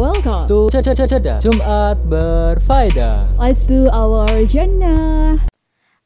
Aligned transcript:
welcome 0.00 0.48
to 0.48 0.72
Ceda 0.72 1.36
Jumat 1.44 2.00
Berfaedah. 2.08 3.36
Let's 3.36 3.68
do 3.68 3.92
our 3.92 4.48
jannah. 4.48 5.44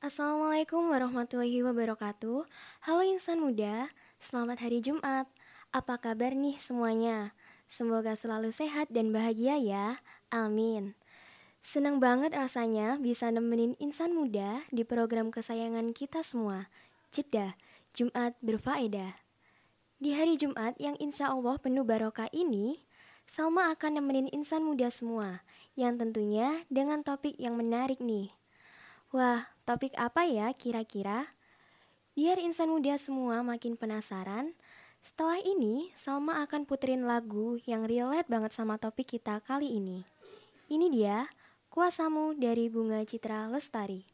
Assalamualaikum 0.03 0.91
warahmatullahi 0.91 1.63
wabarakatuh. 1.63 2.42
Halo 2.91 3.02
insan 3.07 3.38
muda, 3.38 3.94
selamat 4.18 4.67
hari 4.67 4.83
Jumat. 4.83 5.30
Apa 5.70 6.02
kabar 6.02 6.34
nih 6.34 6.58
semuanya? 6.58 7.38
Semoga 7.70 8.18
selalu 8.18 8.50
sehat 8.50 8.91
dan 8.91 9.14
bahagia 9.14 9.62
ya. 9.62 10.02
Amin. 10.34 10.98
Senang 11.62 12.02
banget 12.02 12.34
rasanya 12.34 12.98
bisa 12.98 13.30
nemenin 13.30 13.79
insan 13.79 14.11
muda 14.11 14.66
di 14.74 14.82
program 14.82 15.30
kesayangan 15.30 15.95
kita 15.95 16.26
semua. 16.26 16.66
Jeda 17.14 17.54
Jumat 17.95 18.34
Berfaedah. 18.42 19.22
Di 20.02 20.18
hari 20.18 20.34
Jumat 20.34 20.74
yang 20.82 20.98
insya 20.98 21.30
Allah 21.30 21.62
penuh 21.62 21.86
barokah 21.86 22.26
ini, 22.34 22.82
Salma 23.25 23.72
akan 23.72 23.98
nemenin 24.00 24.28
insan 24.30 24.62
muda 24.62 24.92
semua, 24.92 25.41
yang 25.74 25.96
tentunya 25.96 26.62
dengan 26.69 27.01
topik 27.01 27.34
yang 27.41 27.56
menarik 27.56 27.98
nih. 27.98 28.30
Wah, 29.10 29.48
topik 29.64 29.97
apa 29.97 30.28
ya 30.28 30.52
kira-kira? 30.52 31.33
Biar 32.14 32.38
insan 32.38 32.70
muda 32.70 32.95
semua 33.00 33.42
makin 33.42 33.74
penasaran, 33.74 34.55
setelah 35.05 35.41
ini 35.42 35.91
Salma 35.98 36.45
akan 36.47 36.64
puterin 36.64 37.05
lagu 37.05 37.60
yang 37.69 37.84
relate 37.84 38.30
banget 38.30 38.52
sama 38.56 38.78
topik 38.78 39.16
kita 39.19 39.41
kali 39.42 39.80
ini. 39.80 40.06
Ini 40.70 40.86
dia, 40.88 41.28
Kuasamu 41.69 42.38
dari 42.38 42.70
Bunga 42.70 43.02
Citra 43.02 43.50
Lestari. 43.50 44.06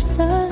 sun. 0.00 0.49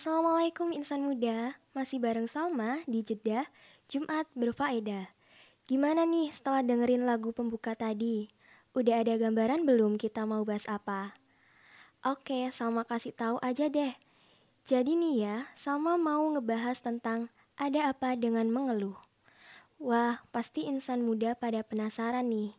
Assalamualaikum 0.00 0.72
insan 0.72 1.04
muda, 1.04 1.60
masih 1.76 2.00
bareng 2.00 2.24
Salma 2.24 2.80
di 2.88 3.04
Jeddah, 3.04 3.44
Jumat 3.84 4.24
berfaedah. 4.32 5.12
Gimana 5.68 6.08
nih 6.08 6.32
setelah 6.32 6.64
dengerin 6.64 7.04
lagu 7.04 7.36
pembuka 7.36 7.76
tadi? 7.76 8.32
Udah 8.72 9.04
ada 9.04 9.20
gambaran 9.20 9.68
belum 9.68 10.00
kita 10.00 10.24
mau 10.24 10.40
bahas 10.40 10.64
apa? 10.72 11.12
Oke, 12.00 12.48
Salma 12.48 12.88
kasih 12.88 13.12
tahu 13.12 13.44
aja 13.44 13.68
deh. 13.68 13.92
Jadi 14.64 14.96
nih 14.96 15.16
ya, 15.20 15.36
Salma 15.52 16.00
mau 16.00 16.24
ngebahas 16.32 16.80
tentang 16.80 17.28
ada 17.60 17.92
apa 17.92 18.16
dengan 18.16 18.48
mengeluh. 18.48 18.96
Wah, 19.76 20.24
pasti 20.32 20.64
insan 20.64 21.04
muda 21.04 21.36
pada 21.36 21.60
penasaran 21.60 22.24
nih. 22.24 22.56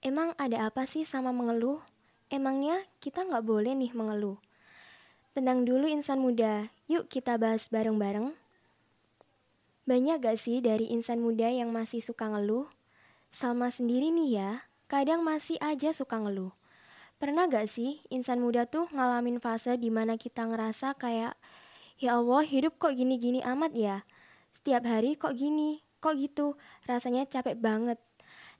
Emang 0.00 0.32
ada 0.40 0.64
apa 0.72 0.88
sih 0.88 1.04
sama 1.04 1.28
mengeluh? 1.28 1.84
Emangnya 2.32 2.80
kita 3.04 3.20
nggak 3.20 3.44
boleh 3.44 3.76
nih 3.76 3.92
mengeluh? 3.92 4.40
Tenang 5.34 5.66
dulu 5.66 5.90
insan 5.90 6.22
muda, 6.22 6.70
yuk 6.86 7.10
kita 7.10 7.34
bahas 7.42 7.66
bareng-bareng. 7.66 8.38
Banyak 9.82 10.22
gak 10.22 10.38
sih 10.38 10.62
dari 10.62 10.86
insan 10.94 11.18
muda 11.18 11.50
yang 11.50 11.74
masih 11.74 11.98
suka 11.98 12.30
ngeluh? 12.30 12.70
Salma 13.34 13.66
sendiri 13.74 14.14
nih 14.14 14.38
ya, 14.38 14.50
kadang 14.86 15.26
masih 15.26 15.58
aja 15.58 15.90
suka 15.90 16.22
ngeluh. 16.22 16.54
Pernah 17.18 17.50
gak 17.50 17.66
sih 17.66 17.98
insan 18.14 18.38
muda 18.46 18.62
tuh 18.70 18.86
ngalamin 18.94 19.42
fase 19.42 19.74
di 19.74 19.90
mana 19.90 20.14
kita 20.14 20.46
ngerasa 20.46 20.94
kayak, 20.94 21.34
ya 21.98 22.14
Allah 22.14 22.46
hidup 22.46 22.78
kok 22.78 22.94
gini-gini 22.94 23.42
amat 23.42 23.74
ya? 23.74 24.06
Setiap 24.54 24.86
hari 24.86 25.18
kok 25.18 25.34
gini, 25.34 25.82
kok 25.98 26.14
gitu, 26.14 26.54
rasanya 26.86 27.26
capek 27.26 27.58
banget. 27.58 27.98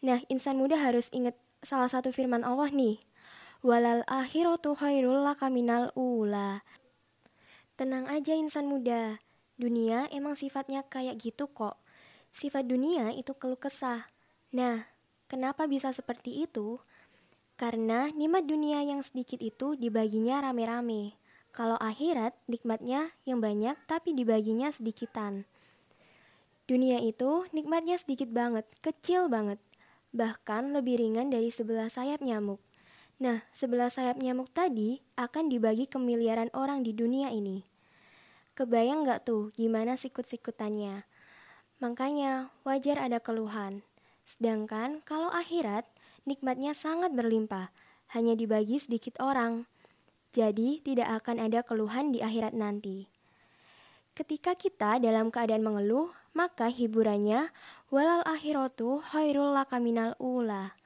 Nah, 0.03 0.26
insan 0.26 0.59
muda 0.59 0.75
harus 0.75 1.06
inget 1.15 1.38
salah 1.62 1.87
satu 1.87 2.11
firman 2.11 2.43
Allah 2.43 2.67
nih, 2.75 2.99
walal 3.64 4.05
akhiratu 4.05 4.76
khairul 4.76 5.25
laka 5.25 5.49
ula. 5.96 6.61
Tenang 7.81 8.05
aja 8.12 8.37
insan 8.37 8.69
muda, 8.69 9.16
dunia 9.56 10.05
emang 10.12 10.37
sifatnya 10.37 10.84
kayak 10.84 11.16
gitu 11.16 11.49
kok. 11.49 11.81
Sifat 12.28 12.69
dunia 12.69 13.16
itu 13.16 13.32
keluh 13.32 13.56
kesah. 13.56 14.05
Nah, 14.52 14.84
kenapa 15.32 15.64
bisa 15.64 15.96
seperti 15.96 16.44
itu? 16.44 16.76
Karena 17.56 18.12
nikmat 18.12 18.44
dunia 18.44 18.84
yang 18.84 19.00
sedikit 19.00 19.40
itu 19.40 19.81
dibaginya 19.81 20.44
rame-rame. 20.44 21.16
Kalau 21.55 21.81
akhirat, 21.81 22.37
nikmatnya 22.50 23.16
yang 23.25 23.40
banyak 23.40 23.81
tapi 23.88 24.12
dibaginya 24.12 24.69
sedikitan. 24.69 25.49
Dunia 26.69 27.00
itu 27.00 27.49
nikmatnya 27.56 27.96
sedikit 27.96 28.28
banget, 28.28 28.69
kecil 28.84 29.32
banget. 29.32 29.56
Bahkan 30.12 30.76
lebih 30.76 31.00
ringan 31.00 31.32
dari 31.32 31.49
sebelah 31.49 31.88
sayap 31.88 32.20
nyamuk. 32.20 32.61
Nah, 33.22 33.46
sebelah 33.55 33.94
sayap 33.94 34.19
nyamuk 34.19 34.50
tadi 34.50 34.99
akan 35.14 35.46
dibagi 35.46 35.87
ke 35.87 36.02
miliaran 36.02 36.50
orang 36.50 36.82
di 36.82 36.90
dunia 36.90 37.31
ini. 37.31 37.62
Kebayang 38.58 39.06
nggak 39.06 39.26
tuh 39.26 39.55
gimana 39.55 39.94
sikut-sikutannya? 39.94 41.06
Makanya 41.78 42.55
wajar 42.66 42.99
ada 42.99 43.19
keluhan. 43.22 43.87
Sedangkan 44.26 45.02
kalau 45.06 45.31
akhirat, 45.31 45.87
nikmatnya 46.26 46.75
sangat 46.75 47.14
berlimpah, 47.14 47.70
hanya 48.14 48.34
dibagi 48.34 48.78
sedikit 48.78 49.19
orang. 49.22 49.66
Jadi 50.34 50.82
tidak 50.82 51.22
akan 51.22 51.38
ada 51.38 51.62
keluhan 51.62 52.11
di 52.11 52.19
akhirat 52.19 52.55
nanti. 52.55 53.06
Ketika 54.14 54.55
kita 54.55 55.02
dalam 55.02 55.34
keadaan 55.34 55.66
mengeluh, 55.66 56.11
maka 56.34 56.70
hiburannya 56.70 57.50
walal 57.90 58.22
akhiratu 58.22 59.02
khairul 59.02 59.50
lakaminal 59.50 60.14
ula. 60.22 60.78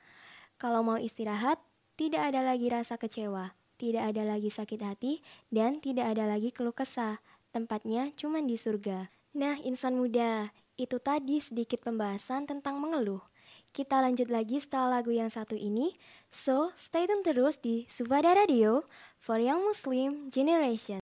Kalau 0.56 0.80
mau 0.80 0.96
istirahat, 0.96 1.60
tidak 1.98 2.30
ada 2.30 2.46
lagi 2.46 2.70
rasa 2.70 2.94
kecewa, 2.94 3.58
tidak 3.74 4.14
ada 4.14 4.22
lagi 4.22 4.54
sakit 4.54 4.86
hati, 4.86 5.18
dan 5.50 5.82
tidak 5.82 6.14
ada 6.14 6.30
lagi 6.30 6.54
keluh 6.54 6.70
kesah. 6.70 7.18
Tempatnya 7.50 8.14
cuma 8.14 8.38
di 8.38 8.54
surga. 8.54 9.10
Nah, 9.34 9.58
insan 9.66 9.98
muda, 9.98 10.54
itu 10.78 11.02
tadi 11.02 11.42
sedikit 11.42 11.82
pembahasan 11.82 12.46
tentang 12.46 12.78
mengeluh. 12.78 13.18
Kita 13.74 13.98
lanjut 13.98 14.30
lagi 14.30 14.62
setelah 14.62 15.02
lagu 15.02 15.10
yang 15.10 15.26
satu 15.26 15.58
ini. 15.58 15.98
So, 16.30 16.70
stay 16.78 17.10
tune 17.10 17.26
terus 17.26 17.58
di 17.58 17.82
Sufada 17.90 18.30
Radio 18.30 18.86
for 19.18 19.42
Young 19.42 19.66
Muslim 19.66 20.30
Generation. 20.30 21.02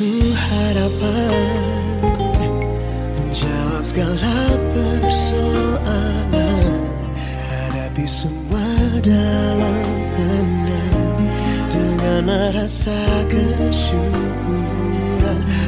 ku 0.00 0.32
harapan 0.32 1.28
Menjawab 3.20 3.84
segala 3.84 4.56
persoalan. 4.72 6.32
Hadapi 7.52 8.08
semua 8.08 8.64
dalam 9.04 9.84
tenang. 10.16 11.28
Dengan 11.68 12.32
rasa 12.56 12.96
kesyukuran 13.28 13.84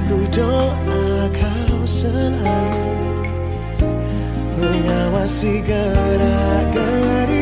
Ku 0.08 0.24
doa 0.32 1.28
kau 1.28 1.84
selalu. 1.84 2.88
Mengawasi 4.56 5.60
gerak-gerik 5.60 7.41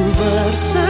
ku 0.00 0.06
bersama 0.16 0.89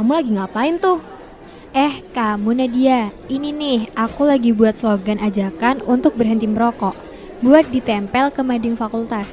kamu 0.00 0.16
lagi 0.16 0.32
ngapain 0.32 0.80
tuh? 0.80 0.96
Eh, 1.76 2.00
kamu 2.16 2.56
Nadia, 2.56 3.12
ini 3.28 3.52
nih, 3.52 3.92
aku 3.92 4.24
lagi 4.24 4.48
buat 4.48 4.80
slogan 4.80 5.20
ajakan 5.20 5.84
untuk 5.84 6.16
berhenti 6.16 6.48
merokok. 6.48 6.96
Buat 7.44 7.68
ditempel 7.68 8.32
ke 8.32 8.40
mading 8.40 8.80
fakultas. 8.80 9.28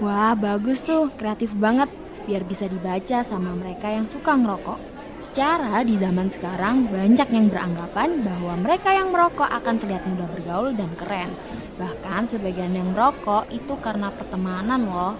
Wah, 0.00 0.32
bagus 0.32 0.80
tuh, 0.80 1.12
kreatif 1.20 1.52
banget. 1.52 1.92
Biar 2.24 2.48
bisa 2.48 2.64
dibaca 2.64 3.20
sama 3.20 3.52
mereka 3.52 3.92
yang 3.92 4.08
suka 4.08 4.32
ngerokok. 4.40 4.80
Secara 5.20 5.84
di 5.84 6.00
zaman 6.00 6.32
sekarang 6.32 6.88
banyak 6.88 7.28
yang 7.28 7.52
beranggapan 7.52 8.24
bahwa 8.24 8.56
mereka 8.56 8.88
yang 8.96 9.12
merokok 9.12 9.52
akan 9.52 9.76
terlihat 9.76 10.08
mudah 10.08 10.32
bergaul 10.32 10.72
dan 10.72 10.88
keren. 10.96 11.28
Bahkan 11.76 12.24
sebagian 12.24 12.72
yang 12.72 12.96
merokok 12.96 13.52
itu 13.52 13.76
karena 13.84 14.08
pertemanan 14.16 14.88
loh. 14.88 15.12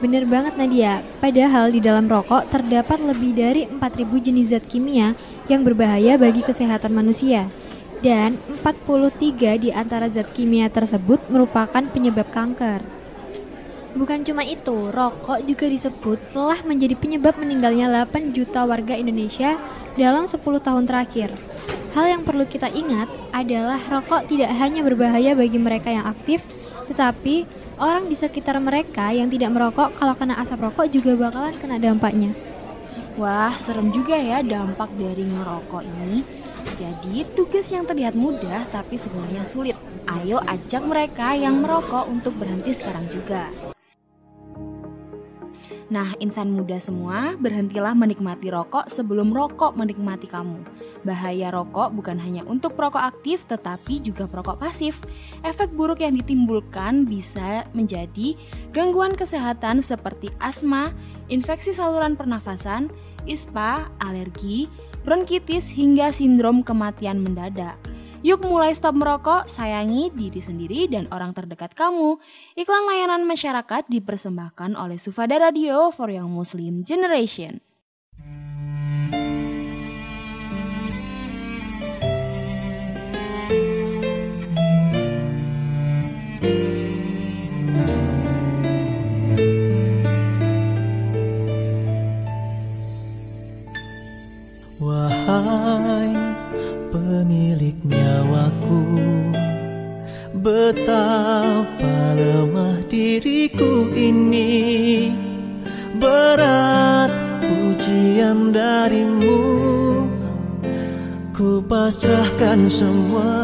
Bener 0.00 0.24
banget 0.24 0.56
Nadia, 0.56 1.04
padahal 1.20 1.76
di 1.76 1.80
dalam 1.84 2.08
rokok 2.08 2.48
terdapat 2.48 3.04
lebih 3.04 3.36
dari 3.36 3.68
4000 3.68 4.24
jenis 4.24 4.48
zat 4.48 4.64
kimia 4.64 5.12
yang 5.44 5.60
berbahaya 5.60 6.16
bagi 6.16 6.40
kesehatan 6.40 6.96
manusia. 6.96 7.52
Dan 8.00 8.40
43 8.64 9.60
di 9.60 9.68
antara 9.68 10.08
zat 10.08 10.32
kimia 10.32 10.72
tersebut 10.72 11.20
merupakan 11.28 11.84
penyebab 11.84 12.32
kanker. 12.32 12.80
Bukan 13.92 14.24
cuma 14.24 14.40
itu, 14.40 14.88
rokok 14.88 15.44
juga 15.44 15.68
disebut 15.68 16.32
telah 16.32 16.64
menjadi 16.64 16.96
penyebab 16.96 17.36
meninggalnya 17.36 18.08
8 18.08 18.32
juta 18.32 18.64
warga 18.64 18.96
Indonesia 18.96 19.60
dalam 20.00 20.24
10 20.24 20.40
tahun 20.40 20.88
terakhir. 20.88 21.28
Hal 21.92 22.08
yang 22.08 22.22
perlu 22.24 22.48
kita 22.48 22.72
ingat 22.72 23.12
adalah 23.36 23.76
rokok 23.92 24.32
tidak 24.32 24.48
hanya 24.56 24.80
berbahaya 24.80 25.36
bagi 25.36 25.60
mereka 25.60 25.92
yang 25.92 26.08
aktif, 26.08 26.40
tetapi 26.88 27.44
orang 27.80 28.06
di 28.06 28.14
sekitar 28.14 28.60
mereka 28.60 29.08
yang 29.10 29.32
tidak 29.32 29.50
merokok 29.56 29.96
kalau 29.96 30.12
kena 30.12 30.36
asap 30.38 30.68
rokok 30.68 30.86
juga 30.92 31.16
bakalan 31.16 31.56
kena 31.56 31.80
dampaknya. 31.80 32.36
Wah, 33.16 33.56
serem 33.56 33.90
juga 33.90 34.20
ya 34.20 34.44
dampak 34.44 34.92
dari 34.94 35.24
ngerokok 35.24 35.82
ini. 35.82 36.22
Jadi, 36.76 37.24
tugas 37.32 37.66
yang 37.72 37.88
terlihat 37.88 38.16
mudah 38.16 38.68
tapi 38.68 39.00
sebenarnya 39.00 39.44
sulit. 39.48 39.76
Ayo 40.08 40.40
ajak 40.44 40.84
mereka 40.84 41.36
yang 41.36 41.60
merokok 41.60 42.08
untuk 42.08 42.36
berhenti 42.36 42.72
sekarang 42.76 43.08
juga. 43.08 43.48
Nah, 45.90 46.14
insan 46.22 46.54
muda 46.54 46.78
semua, 46.78 47.34
berhentilah 47.34 47.98
menikmati 47.98 48.46
rokok 48.46 48.86
sebelum 48.86 49.34
rokok 49.34 49.74
menikmati 49.74 50.30
kamu. 50.30 50.62
Bahaya 51.02 51.50
rokok 51.50 51.90
bukan 51.98 52.14
hanya 52.22 52.46
untuk 52.46 52.78
perokok 52.78 53.02
aktif, 53.02 53.42
tetapi 53.50 53.98
juga 53.98 54.30
perokok 54.30 54.62
pasif. 54.62 55.02
Efek 55.42 55.74
buruk 55.74 55.98
yang 55.98 56.14
ditimbulkan 56.14 57.10
bisa 57.10 57.66
menjadi 57.74 58.38
gangguan 58.70 59.18
kesehatan 59.18 59.82
seperti 59.82 60.30
asma, 60.38 60.94
infeksi 61.26 61.74
saluran 61.74 62.14
pernafasan, 62.14 62.86
ispa, 63.26 63.90
alergi, 63.98 64.70
bronkitis, 65.02 65.74
hingga 65.74 66.14
sindrom 66.14 66.62
kematian 66.62 67.18
mendadak. 67.18 67.74
Yuk 68.20 68.44
mulai 68.44 68.76
stop 68.76 69.00
merokok, 69.00 69.48
sayangi 69.48 70.12
diri 70.12 70.44
sendiri 70.44 70.84
dan 70.92 71.08
orang 71.08 71.32
terdekat 71.32 71.72
kamu. 71.72 72.20
Iklan 72.52 72.84
layanan 72.84 73.24
masyarakat 73.24 73.88
dipersembahkan 73.88 74.76
oleh 74.76 75.00
Sufada 75.00 75.40
Radio 75.40 75.88
for 75.88 76.12
Young 76.12 76.28
Muslim 76.28 76.84
Generation. 76.84 77.69
Betapa 100.40 102.16
lemah 102.16 102.80
diriku 102.88 103.92
ini. 103.92 105.12
Berat 106.00 107.12
ujian 107.44 108.48
darimu. 108.48 109.44
Ku 111.36 111.60
pasrahkan 111.60 112.72
semua 112.72 113.36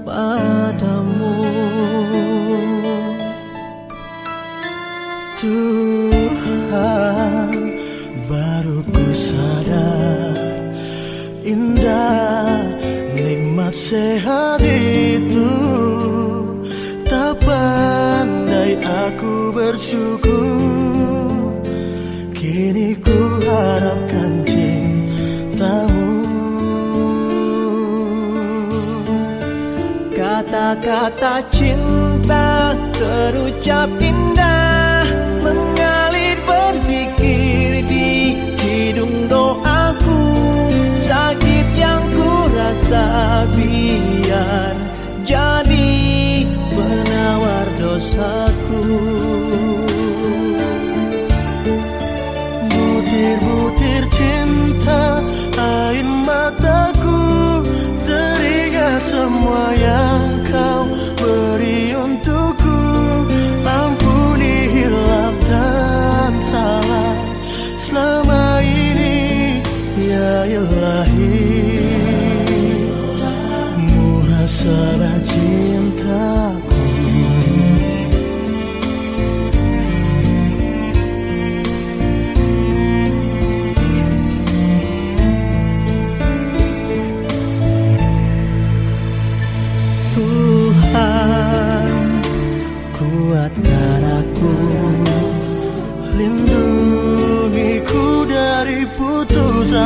padamu. 0.00 1.36
Tuhan 5.42 7.50
baru 8.30 8.78
ku 8.94 9.10
sadar 9.10 10.38
Indah 11.42 12.62
nikmat 13.18 13.74
sehat 13.74 14.62
Kini 22.36 22.92
ku 23.00 23.40
harapkan 23.40 24.44
cintamu. 24.44 26.12
Kata-kata 30.12 31.40
cinta 31.48 32.76
terucap 32.92 33.88
indah 33.96 35.08
Mengalir 35.40 36.36
berzikir 36.44 37.80
di 37.88 38.36
hidung 38.60 39.24
doaku. 39.24 40.20
Sakit 40.92 41.68
yang 41.80 42.04
ku 42.12 42.28
rasa 42.52 43.48
biar 43.56 44.76
jadi 45.24 45.88
penawar 46.76 47.66
dosaku 47.80 49.31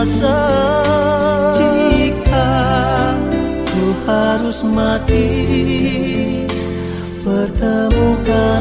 putus 0.06 0.22
asa 0.22 0.38
Jika 1.58 2.48
ku 3.66 3.84
harus 4.06 4.62
mati 4.62 5.26
Pertemukan 7.26 8.55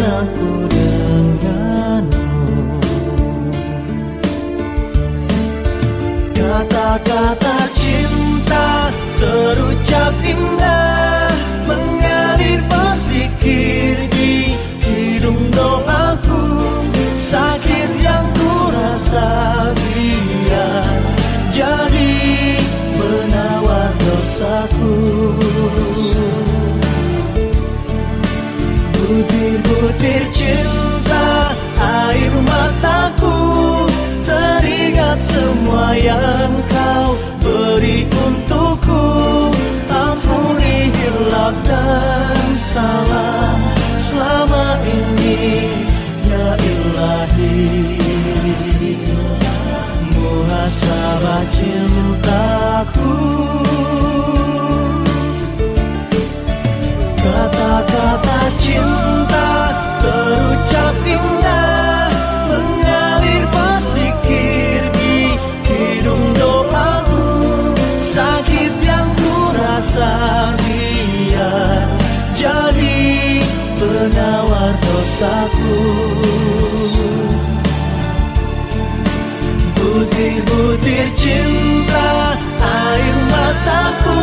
Butir-butir 80.85 81.09
cinta 81.17 82.37
air 82.61 83.17
mataku 83.25 84.21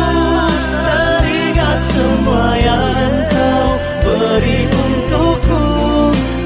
Teringat 0.87 1.79
semua 1.91 2.55
yang 2.55 3.15
kau 3.27 3.67
beri 3.99 4.63
untukku. 4.71 5.63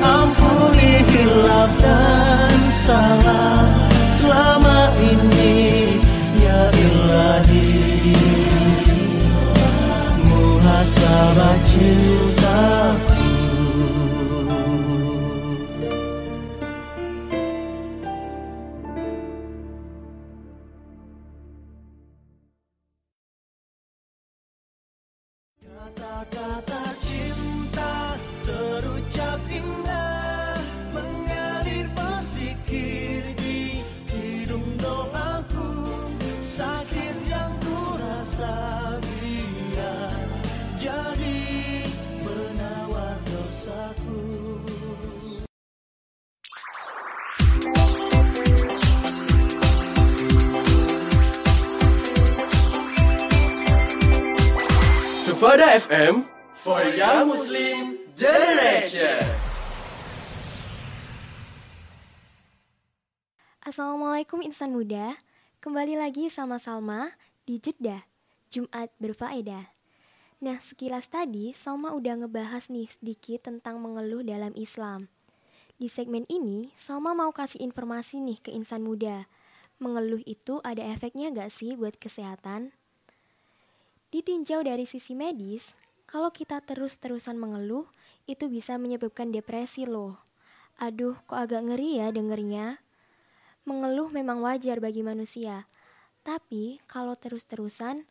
Ampuni 0.01 1.05
hilaf 1.05 1.69
dan 1.77 2.57
salah 2.73 3.61
selama 4.09 4.89
ini 4.97 6.01
Ya 6.41 6.65
ilahi. 6.73 7.69
Muhasabah 10.25 11.57
cintaku 11.61 12.26
Assalamualaikum 64.27 64.51
insan 64.51 64.75
muda, 64.75 65.05
kembali 65.63 66.03
lagi 66.03 66.27
sama 66.27 66.59
Salma 66.59 67.15
di 67.47 67.63
Jeddah, 67.63 68.03
Jumat 68.51 68.91
berfaedah. 68.99 69.71
Nah 70.43 70.59
sekilas 70.59 71.07
tadi 71.07 71.55
Salma 71.55 71.95
udah 71.95 72.19
ngebahas 72.19 72.67
nih 72.67 72.91
sedikit 72.91 73.47
tentang 73.47 73.79
mengeluh 73.79 74.27
dalam 74.27 74.51
Islam. 74.59 75.07
Di 75.79 75.87
segmen 75.87 76.27
ini 76.27 76.75
Salma 76.75 77.15
mau 77.15 77.31
kasih 77.31 77.63
informasi 77.63 78.19
nih 78.19 78.35
ke 78.43 78.51
insan 78.51 78.83
muda. 78.83 79.31
Mengeluh 79.79 80.19
itu 80.27 80.59
ada 80.59 80.83
efeknya 80.83 81.31
gak 81.31 81.47
sih 81.47 81.79
buat 81.79 81.95
kesehatan? 81.95 82.75
Ditinjau 84.11 84.59
dari 84.59 84.83
sisi 84.83 85.15
medis, 85.15 85.79
kalau 86.03 86.35
kita 86.35 86.59
terus-terusan 86.59 87.39
mengeluh, 87.39 87.87
itu 88.27 88.51
bisa 88.51 88.75
menyebabkan 88.75 89.31
depresi 89.31 89.87
loh. 89.87 90.19
Aduh, 90.83 91.15
kok 91.31 91.39
agak 91.39 91.63
ngeri 91.63 92.03
ya 92.03 92.11
dengernya. 92.11 92.83
Mengeluh 93.67 94.07
memang 94.07 94.39
wajar 94.39 94.79
bagi 94.79 95.03
manusia, 95.03 95.67
tapi 96.23 96.79
kalau 96.87 97.19
terus-terusan, 97.19 98.07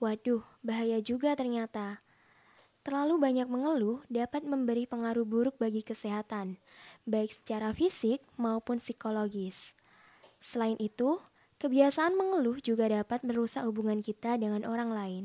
waduh, 0.00 0.40
bahaya 0.64 0.96
juga 1.04 1.36
ternyata. 1.36 2.00
Terlalu 2.80 3.20
banyak 3.20 3.44
mengeluh 3.44 4.00
dapat 4.08 4.48
memberi 4.48 4.88
pengaruh 4.88 5.28
buruk 5.28 5.60
bagi 5.60 5.84
kesehatan, 5.84 6.56
baik 7.04 7.36
secara 7.36 7.76
fisik 7.76 8.24
maupun 8.40 8.80
psikologis. 8.80 9.76
Selain 10.40 10.80
itu, 10.80 11.20
kebiasaan 11.60 12.16
mengeluh 12.16 12.56
juga 12.64 12.88
dapat 12.88 13.28
merusak 13.28 13.60
hubungan 13.68 14.00
kita 14.00 14.40
dengan 14.40 14.64
orang 14.64 14.88
lain. 14.88 15.24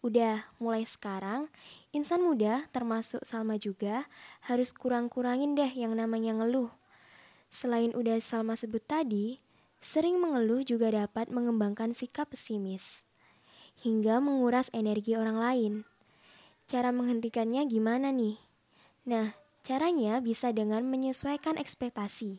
Udah, 0.00 0.48
mulai 0.56 0.88
sekarang, 0.88 1.52
insan 1.92 2.24
muda 2.24 2.64
termasuk 2.72 3.28
Salma 3.28 3.60
juga 3.60 4.08
harus 4.48 4.72
kurang-kurangin 4.72 5.52
deh 5.52 5.68
yang 5.68 5.92
namanya 5.92 6.32
ngeluh. 6.40 6.79
Selain 7.50 7.90
udah 7.92 8.22
Salma 8.22 8.54
sebut 8.54 8.80
tadi, 8.86 9.42
sering 9.82 10.22
mengeluh 10.22 10.62
juga 10.62 10.94
dapat 10.94 11.34
mengembangkan 11.34 11.90
sikap 11.90 12.30
pesimis, 12.30 13.02
hingga 13.82 14.22
menguras 14.22 14.70
energi 14.70 15.18
orang 15.18 15.38
lain. 15.42 15.72
Cara 16.70 16.94
menghentikannya 16.94 17.66
gimana 17.66 18.14
nih? 18.14 18.38
Nah, 19.10 19.34
caranya 19.66 20.22
bisa 20.22 20.54
dengan 20.54 20.86
menyesuaikan 20.86 21.58
ekspektasi, 21.58 22.38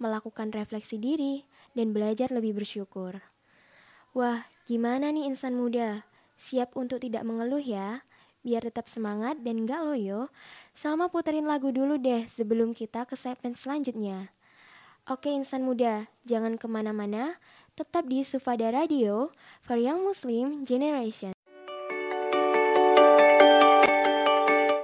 melakukan 0.00 0.48
refleksi 0.56 0.96
diri, 0.96 1.44
dan 1.76 1.92
belajar 1.92 2.32
lebih 2.32 2.56
bersyukur. 2.56 3.20
Wah, 4.16 4.48
gimana 4.64 5.12
nih 5.12 5.28
insan 5.28 5.54
muda? 5.60 6.08
Siap 6.40 6.72
untuk 6.78 7.04
tidak 7.04 7.28
mengeluh 7.28 7.60
ya? 7.60 8.00
Biar 8.40 8.64
tetap 8.64 8.88
semangat 8.88 9.42
dan 9.44 9.68
gak 9.68 9.84
loyo, 9.84 10.32
Salma 10.72 11.12
puterin 11.12 11.44
lagu 11.44 11.68
dulu 11.74 12.00
deh 12.00 12.24
sebelum 12.30 12.72
kita 12.72 13.04
ke 13.04 13.18
segmen 13.18 13.52
selanjutnya. 13.52 14.32
Oke 15.08 15.32
insan 15.32 15.64
muda, 15.64 16.04
jangan 16.28 16.60
ke 16.60 16.68
mana-mana, 16.68 17.40
tetap 17.72 18.04
di 18.12 18.20
Sufada 18.20 18.68
Radio 18.68 19.32
for 19.64 19.80
Young 19.80 20.04
Muslim 20.04 20.68
Generation. 20.68 21.32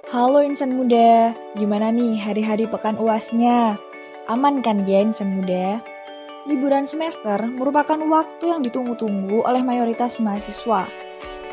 Halo 0.09 0.41
insan 0.41 0.81
muda, 0.81 1.37
gimana 1.61 1.93
nih 1.93 2.17
hari-hari 2.17 2.65
pekan 2.65 2.97
uasnya? 2.97 3.77
Aman 4.25 4.65
kan 4.65 4.89
ya 4.89 5.05
insan 5.05 5.45
muda? 5.45 5.85
Liburan 6.49 6.89
semester 6.89 7.45
merupakan 7.45 8.01
waktu 8.09 8.49
yang 8.49 8.65
ditunggu-tunggu 8.65 9.45
oleh 9.45 9.61
mayoritas 9.61 10.25
mahasiswa. 10.25 10.89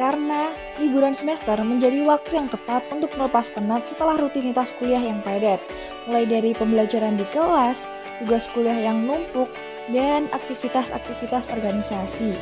Karena 0.02 0.50
liburan 0.82 1.14
semester 1.14 1.62
menjadi 1.62 2.02
waktu 2.10 2.34
yang 2.34 2.50
tepat 2.50 2.90
untuk 2.90 3.14
melepas 3.14 3.54
penat 3.54 3.86
setelah 3.86 4.18
rutinitas 4.18 4.74
kuliah 4.82 4.98
yang 4.98 5.22
padat. 5.22 5.62
Mulai 6.10 6.26
dari 6.26 6.52
pembelajaran 6.58 7.22
di 7.22 7.26
kelas, 7.30 7.86
tugas 8.18 8.50
kuliah 8.50 8.90
yang 8.90 9.06
numpuk, 9.06 9.46
dan 9.94 10.26
aktivitas-aktivitas 10.34 11.54
organisasi. 11.54 12.34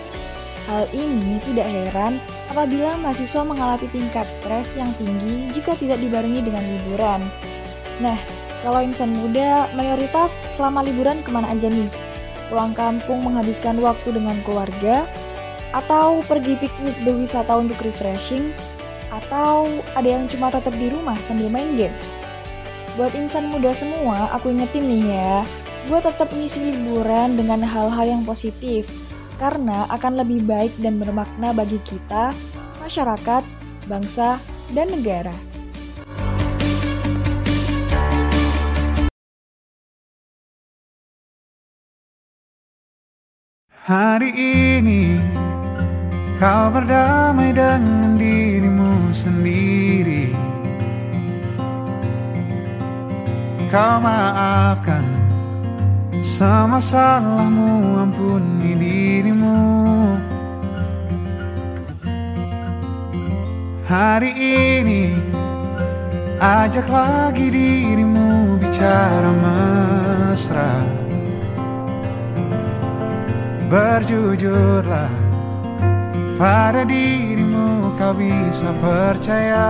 Hal 0.72 0.88
ini 0.96 1.44
tidak 1.52 1.68
heran 1.68 2.24
apabila 2.48 2.96
mahasiswa 2.96 3.44
mengalami 3.44 3.92
tingkat 3.92 4.24
stres 4.32 4.80
yang 4.80 4.96
tinggi 4.96 5.52
jika 5.52 5.76
tidak 5.76 6.00
dibarengi 6.00 6.40
dengan 6.40 6.64
liburan. 6.64 7.28
Nah, 8.00 8.16
kalau 8.64 8.80
insan 8.80 9.12
muda, 9.12 9.68
mayoritas 9.76 10.48
selama 10.56 10.80
liburan 10.88 11.20
ke 11.28 11.30
mana 11.36 11.52
aja 11.52 11.68
nih? 11.68 11.92
Pulang 12.48 12.72
kampung 12.72 13.20
menghabiskan 13.20 13.84
waktu 13.84 14.16
dengan 14.16 14.40
keluarga, 14.48 15.04
atau 15.70 16.26
pergi 16.26 16.58
piknik 16.58 16.98
berwisata 17.06 17.54
untuk 17.58 17.78
refreshing, 17.86 18.50
atau 19.10 19.70
ada 19.98 20.06
yang 20.06 20.26
cuma 20.30 20.50
tetap 20.54 20.74
di 20.78 20.90
rumah 20.90 21.18
sambil 21.22 21.50
main 21.50 21.78
game? 21.78 21.94
Buat 22.98 23.14
insan 23.16 23.50
muda 23.54 23.72
semua, 23.72 24.34
aku 24.34 24.50
ingetin 24.50 24.86
nih 24.86 25.04
ya, 25.14 25.36
gue 25.88 26.00
tetap 26.02 26.30
ngisi 26.34 26.74
liburan 26.74 27.38
dengan 27.38 27.62
hal-hal 27.64 28.06
yang 28.06 28.24
positif, 28.26 28.90
karena 29.40 29.88
akan 29.94 30.20
lebih 30.20 30.44
baik 30.44 30.74
dan 30.82 31.00
bermakna 31.00 31.56
bagi 31.56 31.80
kita, 31.88 32.36
masyarakat, 32.84 33.44
bangsa, 33.88 34.42
dan 34.76 34.90
negara. 34.92 35.34
Hari 43.90 44.30
ini 44.38 45.18
kau 46.40 46.72
berdamai 46.72 47.52
dengan 47.52 48.16
dirimu 48.16 49.12
sendiri. 49.12 50.32
Kau 53.68 54.00
maafkan 54.02 55.04
semua 56.24 56.80
salahmu, 56.80 58.00
ampuni 58.00 58.72
dirimu. 58.74 59.60
Hari 63.84 64.32
ini 64.34 65.14
ajak 66.40 66.88
lagi 66.88 67.52
dirimu 67.52 68.56
bicara 68.58 69.30
mesra. 69.36 70.72
Berjujurlah 73.70 75.29
pada 76.40 76.88
dirimu 76.88 78.00
kau 78.00 78.16
bisa 78.16 78.72
percaya. 78.80 79.68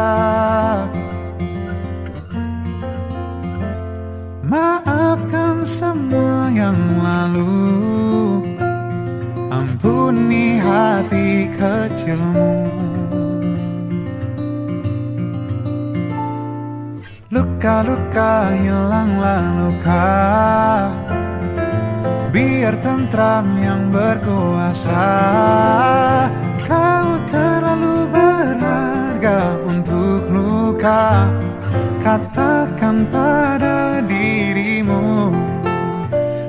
Maafkan 4.46 5.66
semua 5.66 6.54
yang 6.54 6.78
lalu. 7.02 7.58
Ampuni 9.50 10.62
hati 10.62 11.50
kecilmu. 11.58 12.70
Luka-luka 17.30 18.50
hilanglah 18.58 19.44
luka 19.62 20.10
Biar 22.34 22.74
tentram 22.82 23.46
yang 23.62 23.94
berkuasa 23.94 25.06
Kau 26.70 27.10
terlalu 27.34 28.06
berharga 28.14 29.58
untuk 29.66 30.22
luka. 30.30 31.26
Katakan 32.00 33.06
pada 33.10 34.02
dirimu 34.06 35.34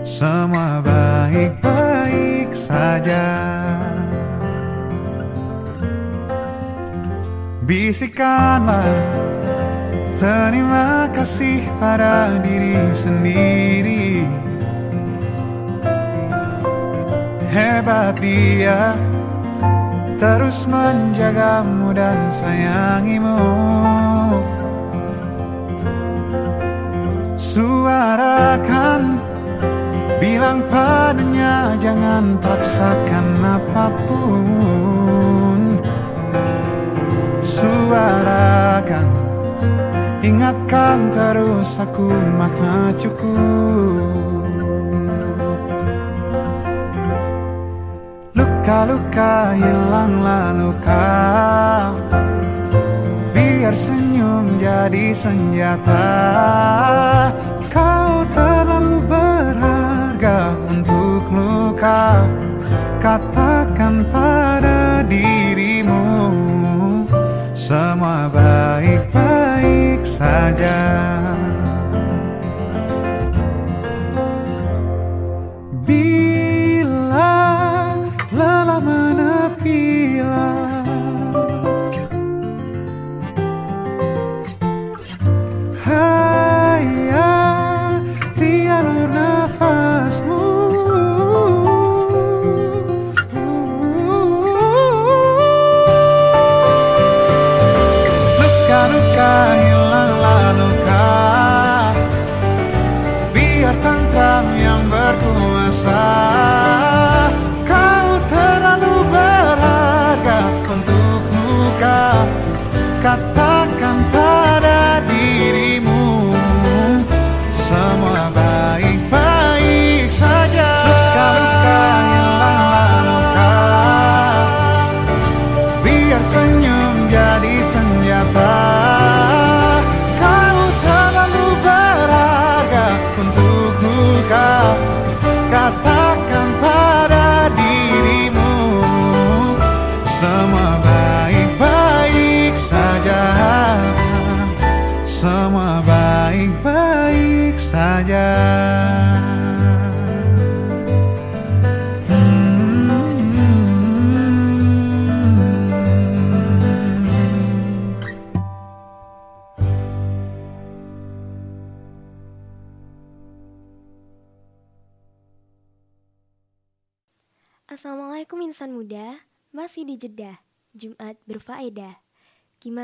Semua 0.05 0.85
baik-baik 0.85 2.53
saja. 2.53 3.29
Bisikanlah 7.65 8.93
Terima 10.21 11.09
kasih 11.17 11.65
pada 11.81 12.37
diri 12.45 12.77
sendiri. 12.93 14.29
Hebat 17.49 18.21
dia 18.21 18.93
Terus 20.21 20.69
menjagamu 20.69 21.97
dan 21.97 22.29
sayangimu. 22.29 23.41
Suarakan 27.41 29.17
Bilang 30.21 30.61
padanya 30.69 31.73
jangan 31.81 32.37
paksakan 32.37 33.41
apa 33.41 33.89
pun. 34.05 35.81
Suarakan 37.41 39.09
Ingatkan 40.21 41.09
terus 41.09 41.81
aku 41.81 42.13
makna 42.37 42.93
cukup 43.01 44.20
Luka-luka 48.71 49.51
hilanglah 49.59 50.55
luka 50.55 51.11
Biar 53.35 53.75
senyum 53.75 54.63
jadi 54.63 55.11
senjata. 55.11 56.07
Kau 57.67 58.23
terlalu 58.31 59.03
berharga 59.11 60.55
untuk 60.71 61.27
luka 61.35 62.23
Katakan 63.03 64.07
pada 64.07 65.03
dirimu. 65.03 66.07
Semua 67.51 68.31
baik-baik 68.31 70.07
saja 70.07 71.19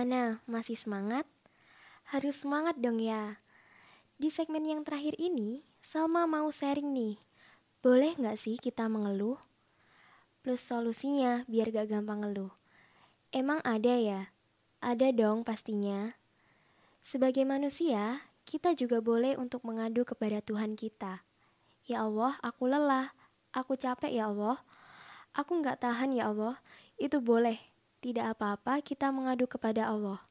Gimana, 0.07 0.39
masih 0.47 0.79
semangat? 0.79 1.27
Harus 2.15 2.47
semangat 2.47 2.79
dong 2.79 3.03
ya. 3.03 3.43
Di 4.23 4.31
segmen 4.31 4.63
yang 4.63 4.87
terakhir 4.87 5.19
ini, 5.19 5.67
Salma 5.83 6.31
mau 6.31 6.47
sharing 6.47 6.95
nih. 6.95 7.19
Boleh 7.83 8.15
nggak 8.15 8.39
sih 8.39 8.55
kita 8.55 8.87
mengeluh? 8.87 9.35
Plus 10.47 10.63
solusinya 10.63 11.43
biar 11.51 11.75
gak 11.75 11.91
gampang 11.91 12.23
ngeluh. 12.23 12.55
Emang 13.35 13.59
ada 13.67 13.99
ya? 13.99 14.31
Ada 14.79 15.11
dong 15.11 15.43
pastinya. 15.43 16.15
Sebagai 17.03 17.43
manusia, 17.43 18.23
kita 18.47 18.79
juga 18.79 19.03
boleh 19.03 19.35
untuk 19.35 19.67
mengadu 19.67 20.07
kepada 20.07 20.39
Tuhan 20.39 20.79
kita. 20.79 21.27
Ya 21.83 22.07
Allah, 22.07 22.39
aku 22.47 22.71
lelah. 22.71 23.11
Aku 23.51 23.75
capek 23.75 24.15
ya 24.15 24.31
Allah. 24.31 24.63
Aku 25.35 25.59
nggak 25.59 25.83
tahan 25.83 26.15
ya 26.15 26.31
Allah. 26.31 26.63
Itu 26.95 27.19
boleh. 27.19 27.59
Tidak 28.07 28.23
apa-apa 28.23 28.79
kita 28.87 29.11
mengadu 29.11 29.51
kepada 29.51 29.91
Allah. 29.91 30.23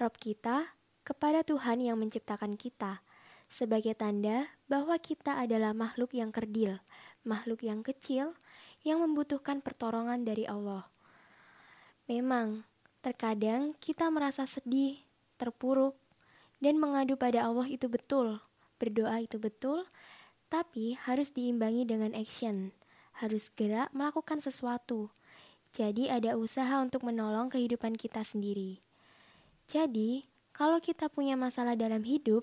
Rob 0.00 0.16
kita 0.16 0.72
kepada 1.04 1.44
Tuhan 1.44 1.84
yang 1.84 2.00
menciptakan 2.00 2.56
kita. 2.56 3.04
Sebagai 3.44 3.92
tanda 3.92 4.48
bahwa 4.72 4.96
kita 4.96 5.36
adalah 5.36 5.76
makhluk 5.76 6.16
yang 6.16 6.32
kerdil, 6.32 6.80
makhluk 7.20 7.60
yang 7.60 7.84
kecil, 7.84 8.32
yang 8.88 9.04
membutuhkan 9.04 9.60
pertolongan 9.60 10.24
dari 10.24 10.48
Allah. 10.48 10.88
Memang, 12.08 12.64
terkadang 13.04 13.76
kita 13.76 14.08
merasa 14.08 14.48
sedih, 14.48 14.96
terpuruk, 15.36 16.00
dan 16.56 16.80
mengadu 16.80 17.20
pada 17.20 17.44
Allah 17.44 17.68
itu 17.68 17.84
betul, 17.84 18.40
berdoa 18.80 19.20
itu 19.20 19.36
betul, 19.36 19.84
tapi 20.48 20.96
harus 20.96 21.36
diimbangi 21.36 21.84
dengan 21.84 22.16
action, 22.16 22.72
harus 23.20 23.52
gerak 23.52 23.92
melakukan 23.92 24.40
sesuatu. 24.40 25.12
Jadi 25.70 26.10
ada 26.10 26.34
usaha 26.34 26.82
untuk 26.82 27.06
menolong 27.06 27.46
kehidupan 27.46 27.94
kita 27.94 28.26
sendiri. 28.26 28.82
Jadi, 29.70 30.26
kalau 30.50 30.82
kita 30.82 31.06
punya 31.06 31.38
masalah 31.38 31.78
dalam 31.78 32.02
hidup, 32.02 32.42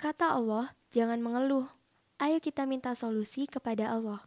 kata 0.00 0.32
Allah, 0.32 0.72
jangan 0.88 1.20
mengeluh. 1.20 1.68
Ayo 2.16 2.40
kita 2.40 2.64
minta 2.64 2.96
solusi 2.96 3.44
kepada 3.44 3.92
Allah. 3.92 4.24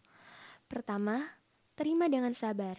Pertama, 0.69 1.41
terima 1.73 2.05
dengan 2.05 2.37
sabar. 2.37 2.77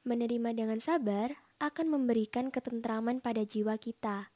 Menerima 0.00 0.56
dengan 0.56 0.80
sabar 0.80 1.36
akan 1.60 1.92
memberikan 1.92 2.48
ketentraman 2.48 3.20
pada 3.20 3.44
jiwa 3.44 3.76
kita. 3.76 4.32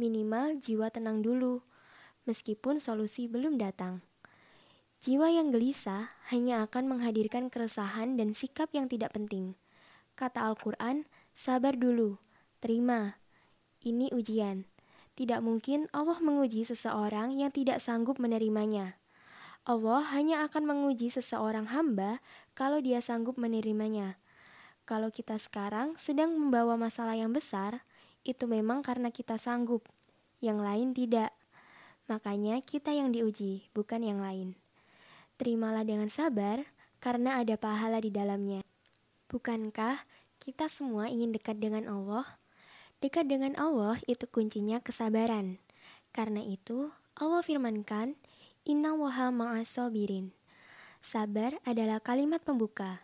Minimal 0.00 0.64
jiwa 0.64 0.88
tenang 0.88 1.20
dulu, 1.20 1.60
meskipun 2.24 2.80
solusi 2.80 3.28
belum 3.28 3.60
datang. 3.60 4.00
Jiwa 5.04 5.28
yang 5.28 5.52
gelisah 5.52 6.08
hanya 6.32 6.64
akan 6.64 6.96
menghadirkan 6.96 7.52
keresahan 7.52 8.16
dan 8.16 8.32
sikap 8.32 8.72
yang 8.72 8.88
tidak 8.88 9.12
penting. 9.12 9.52
Kata 10.14 10.46
Al-Quran, 10.46 11.10
sabar 11.34 11.74
dulu, 11.74 12.22
terima. 12.62 13.18
Ini 13.82 14.14
ujian. 14.14 14.62
Tidak 15.18 15.42
mungkin 15.42 15.90
Allah 15.90 16.22
menguji 16.22 16.62
seseorang 16.62 17.34
yang 17.34 17.50
tidak 17.50 17.82
sanggup 17.82 18.22
menerimanya. 18.22 18.94
Allah 19.66 20.06
hanya 20.14 20.46
akan 20.46 20.70
menguji 20.70 21.10
seseorang 21.10 21.74
hamba 21.74 22.22
kalau 22.54 22.78
dia 22.78 23.02
sanggup 23.02 23.34
menerimanya. 23.34 24.14
Kalau 24.86 25.10
kita 25.10 25.34
sekarang 25.34 25.98
sedang 25.98 26.36
membawa 26.36 26.78
masalah 26.78 27.18
yang 27.18 27.34
besar, 27.34 27.82
itu 28.22 28.46
memang 28.46 28.86
karena 28.86 29.10
kita 29.10 29.34
sanggup. 29.34 29.82
Yang 30.38 30.58
lain 30.62 30.88
tidak. 30.94 31.34
Makanya 32.06 32.60
kita 32.60 32.94
yang 32.94 33.10
diuji, 33.10 33.66
bukan 33.72 34.04
yang 34.04 34.20
lain. 34.20 34.54
Terimalah 35.40 35.82
dengan 35.82 36.12
sabar, 36.12 36.62
karena 37.00 37.40
ada 37.40 37.56
pahala 37.56 37.98
di 37.98 38.12
dalamnya. 38.12 38.60
Bukankah 39.34 39.98
kita 40.38 40.70
semua 40.70 41.10
ingin 41.10 41.34
dekat 41.34 41.58
dengan 41.58 41.90
Allah? 41.90 42.22
Dekat 43.02 43.26
dengan 43.26 43.58
Allah 43.58 43.98
itu 44.06 44.30
kuncinya 44.30 44.78
kesabaran. 44.78 45.58
Karena 46.14 46.38
itu, 46.38 46.94
Allah 47.18 47.42
firmankan, 47.42 48.14
Inna 48.62 48.94
waha 48.94 49.34
ma'asobirin. 49.34 50.30
Sabar 51.02 51.58
adalah 51.66 51.98
kalimat 51.98 52.46
pembuka, 52.46 53.02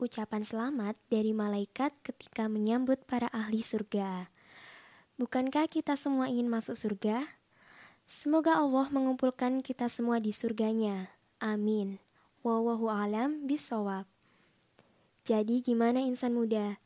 ucapan 0.00 0.48
selamat 0.48 0.96
dari 1.12 1.36
malaikat 1.36 1.92
ketika 2.00 2.48
menyambut 2.48 3.04
para 3.04 3.28
ahli 3.28 3.60
surga. 3.60 4.32
Bukankah 5.20 5.68
kita 5.68 5.92
semua 6.00 6.32
ingin 6.32 6.48
masuk 6.48 6.72
surga? 6.72 7.20
Semoga 8.08 8.56
Allah 8.64 8.88
mengumpulkan 8.88 9.60
kita 9.60 9.92
semua 9.92 10.24
di 10.24 10.32
surganya. 10.32 11.12
Amin. 11.36 12.00
Wallahu 12.40 12.88
alam 12.88 13.44
bisawab. 13.44 14.15
Jadi 15.26 15.58
gimana 15.58 15.98
insan 15.98 16.38
muda? 16.38 16.78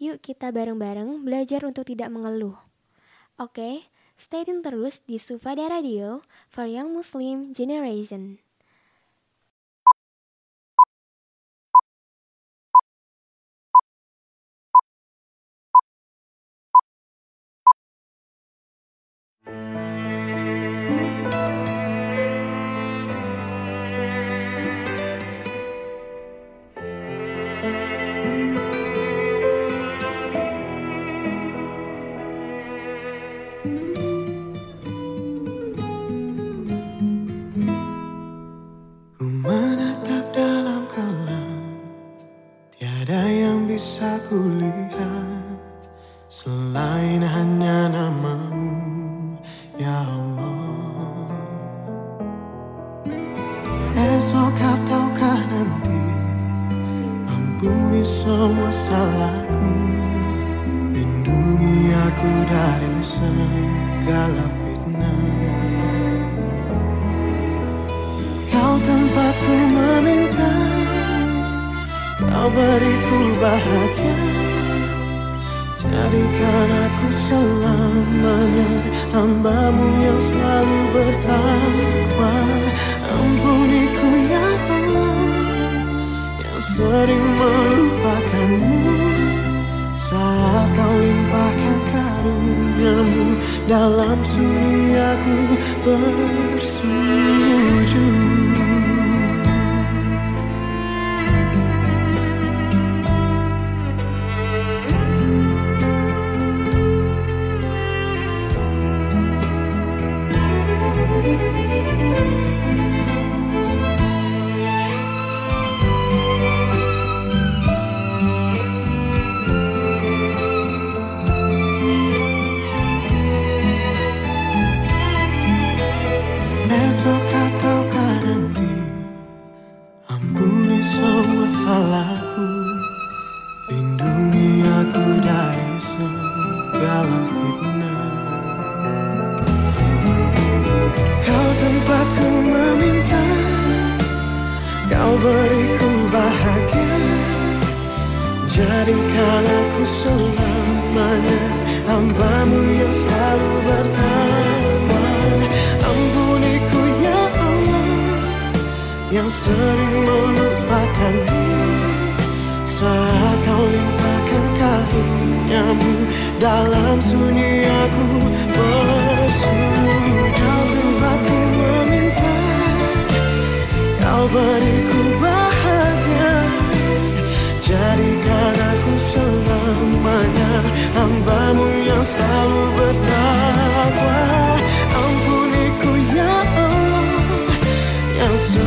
Yuk 0.00 0.24
kita 0.24 0.48
bareng-bareng 0.48 1.28
belajar 1.28 1.60
untuk 1.68 1.84
tidak 1.84 2.08
mengeluh. 2.08 2.56
Oke, 3.36 3.84
stay 4.16 4.48
tune 4.48 4.64
terus 4.64 5.04
di 5.04 5.20
Sufada 5.20 5.68
Radio 5.68 6.24
for 6.48 6.64
Young 6.64 6.96
Muslim 6.96 7.52
Generation. 7.52 8.40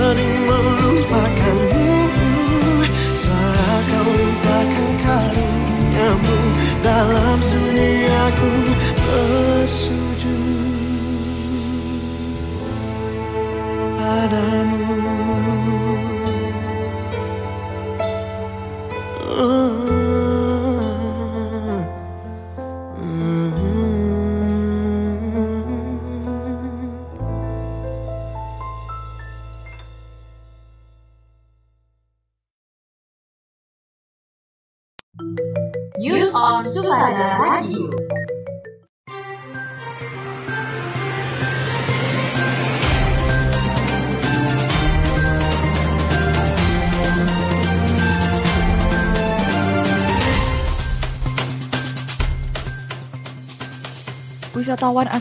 Sering 0.06 0.38
melupakanmu 0.46 1.65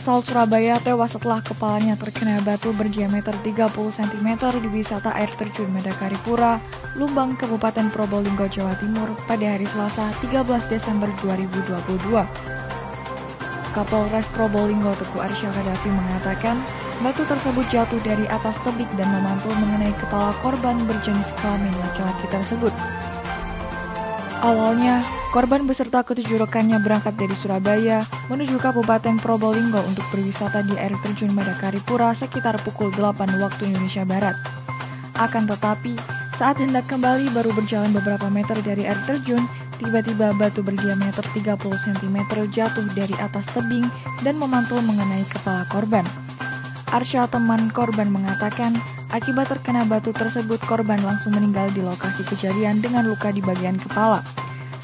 asal 0.05 0.21
Surabaya 0.21 0.77
tewas 0.77 1.17
setelah 1.17 1.41
kepalanya 1.41 1.97
terkena 1.97 2.37
batu 2.45 2.69
berdiameter 2.77 3.33
30 3.41 3.73
cm 3.73 4.37
di 4.61 4.69
wisata 4.69 5.09
air 5.17 5.33
terjun 5.33 5.65
Medakaripura, 5.73 6.61
Lumbang, 6.93 7.33
Kabupaten 7.33 7.89
Probolinggo, 7.89 8.45
Jawa 8.45 8.77
Timur 8.77 9.17
pada 9.25 9.57
hari 9.57 9.65
Selasa 9.65 10.05
13 10.21 10.45
Desember 10.69 11.09
2022. 11.25 12.21
Kapolres 13.73 14.29
Probolinggo 14.29 14.93
Teguh 14.93 15.25
Arsyakadafi 15.25 15.89
mengatakan, 15.89 16.61
batu 17.01 17.25
tersebut 17.25 17.65
jatuh 17.73 17.97
dari 18.05 18.29
atas 18.29 18.61
tebing 18.61 18.93
dan 19.01 19.09
memantul 19.09 19.57
mengenai 19.57 19.97
kepala 19.97 20.37
korban 20.45 20.85
berjenis 20.85 21.33
kelamin 21.41 21.73
laki-laki 21.81 22.29
tersebut. 22.29 22.73
Awalnya, 24.45 25.01
Korban 25.35 25.67
beserta 25.67 25.99
ketujuh 25.99 26.47
rekannya 26.47 26.79
berangkat 26.79 27.19
dari 27.19 27.35
Surabaya 27.35 28.07
menuju 28.31 28.55
Kabupaten 28.55 29.19
Probolinggo 29.19 29.83
untuk 29.83 30.07
berwisata 30.07 30.63
di 30.63 30.79
air 30.79 30.95
terjun 31.03 31.35
Madakaripura 31.35 32.15
sekitar 32.15 32.55
pukul 32.63 32.87
8 32.95 33.43
waktu 33.43 33.67
Indonesia 33.67 34.07
Barat. 34.07 34.39
Akan 35.19 35.43
tetapi, 35.43 35.91
saat 36.39 36.63
hendak 36.63 36.87
kembali 36.87 37.35
baru 37.35 37.51
berjalan 37.51 37.91
beberapa 37.91 38.31
meter 38.31 38.55
dari 38.63 38.87
air 38.87 38.95
terjun, 39.03 39.43
tiba-tiba 39.75 40.31
batu 40.39 40.63
berdiameter 40.63 41.27
30 41.35 41.59
cm 41.59 42.17
jatuh 42.55 42.87
dari 42.95 43.15
atas 43.19 43.43
tebing 43.51 43.91
dan 44.23 44.39
memantul 44.39 44.79
mengenai 44.87 45.27
kepala 45.27 45.67
korban. 45.67 46.07
Arsya 46.95 47.27
teman 47.27 47.75
korban 47.75 48.07
mengatakan, 48.07 48.71
akibat 49.11 49.51
terkena 49.51 49.83
batu 49.83 50.15
tersebut 50.15 50.63
korban 50.63 51.03
langsung 51.03 51.35
meninggal 51.35 51.67
di 51.75 51.83
lokasi 51.83 52.23
kejadian 52.23 52.79
dengan 52.79 53.03
luka 53.03 53.35
di 53.35 53.43
bagian 53.43 53.75
kepala. 53.75 54.23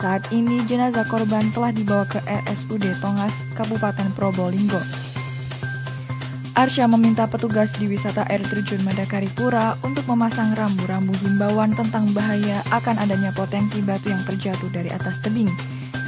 Saat 0.02 0.34
ini 0.34 0.66
jenazah 0.66 1.06
korban 1.06 1.54
telah 1.54 1.70
dibawa 1.70 2.10
ke 2.10 2.18
RSUD 2.26 2.90
Tongas, 3.06 3.46
Kabupaten 3.54 4.10
Probolinggo. 4.18 4.82
Arsya 6.58 6.90
meminta 6.90 7.30
petugas 7.30 7.78
di 7.78 7.86
wisata 7.86 8.26
air 8.26 8.42
terjun 8.42 8.82
Madakaripura 8.82 9.78
untuk 9.86 10.10
memasang 10.10 10.58
rambu-rambu 10.58 11.14
himbauan 11.22 11.78
tentang 11.78 12.10
bahaya 12.18 12.66
akan 12.74 12.98
adanya 12.98 13.30
potensi 13.30 13.78
batu 13.86 14.10
yang 14.10 14.26
terjatuh 14.26 14.74
dari 14.74 14.90
atas 14.90 15.22
tebing. 15.22 15.54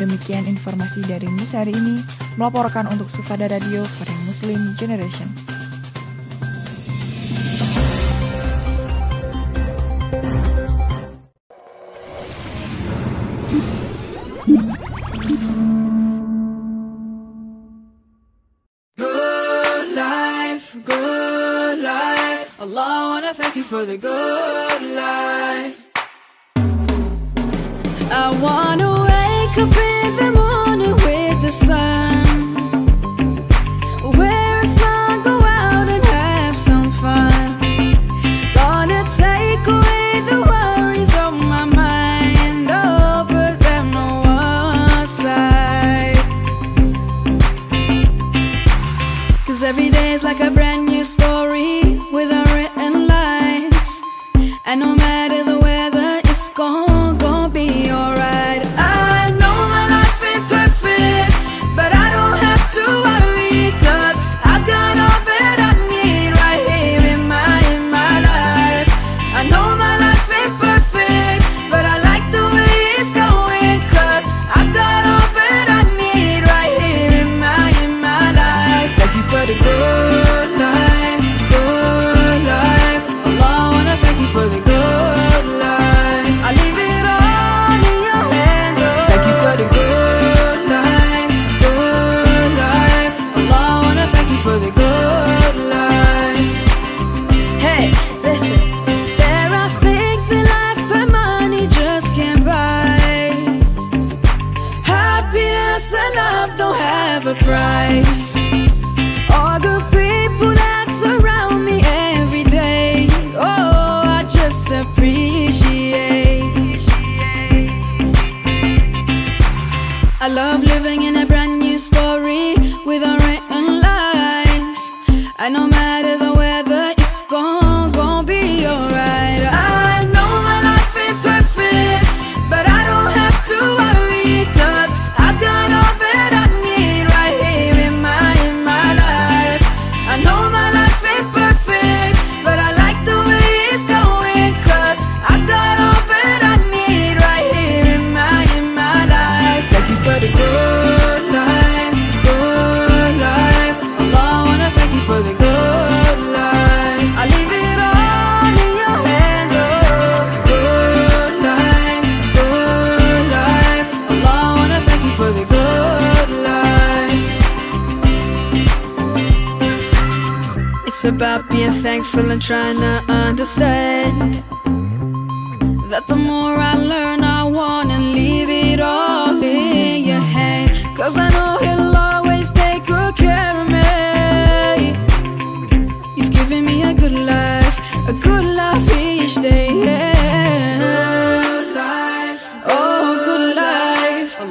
Demikian 0.01 0.49
informasi 0.49 1.05
dari 1.05 1.29
news 1.29 1.53
hari 1.53 1.77
ini, 1.77 2.01
melaporkan 2.41 2.89
untuk 2.89 3.13
Sufada 3.13 3.45
Radio 3.45 3.85
Foreign 3.85 4.25
Muslim 4.25 4.73
Generation. 4.73 5.52
Thank 23.35 23.55
you 23.55 23.63
for 23.63 23.83
the 23.83 23.97
good 23.97 24.81
life. 24.95 25.89
I 28.11 28.29
wanna 28.39 28.91
wake 29.09 29.57
up 29.57 29.75
in 29.75 30.15
the 30.17 30.31
morning. 30.31 30.42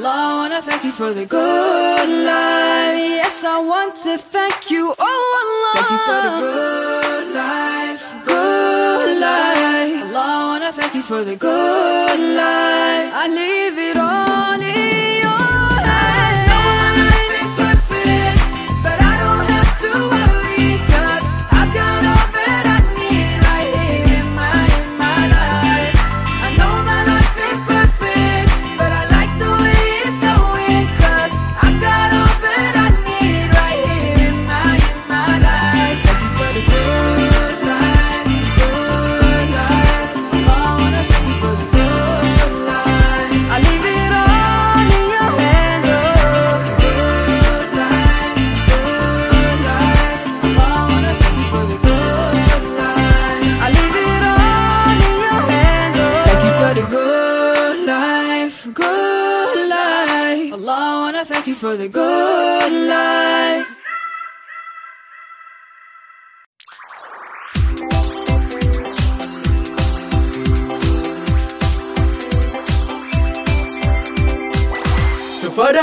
Allah, 0.02 0.10
I 0.10 0.34
wanna 0.34 0.62
thank 0.62 0.82
you 0.82 0.90
for 0.90 1.14
the 1.14 1.24
good 1.24 2.08
life. 2.26 2.98
Yes, 2.98 3.44
I 3.44 3.60
want 3.60 3.94
to 4.02 4.18
thank 4.18 4.68
you, 4.68 4.92
oh 4.98 5.26
Allah. 5.42 5.74
Thank 5.78 5.90
you 5.94 6.00
for 6.10 6.20
the 6.26 6.34
good 6.42 7.28
life, 7.42 8.02
good 8.24 9.20
life. 9.20 10.02
Allah, 10.10 10.26
I 10.26 10.46
wanna 10.50 10.72
thank 10.72 10.94
you 10.96 11.02
for 11.02 11.22
the 11.22 11.36
good 11.36 12.18
life. 12.18 13.10
I 13.14 13.28
leave 13.28 13.78
it 13.78 13.96
all. 13.96 14.42